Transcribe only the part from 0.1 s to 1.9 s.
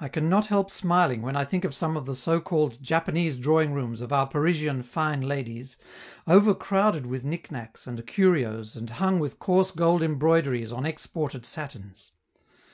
not help smiling when I think of